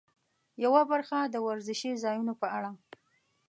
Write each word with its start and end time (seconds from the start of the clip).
یوه 0.63 0.81
برخه 0.91 1.17
د 1.23 1.35
ورزشي 1.47 1.91
ځایونو 2.03 2.33
په 2.41 2.47
اړه. 2.57 2.71